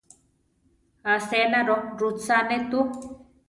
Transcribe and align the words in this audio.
Asénaro 1.13 1.75
rutzane 1.99 2.57
tú. 2.69 2.79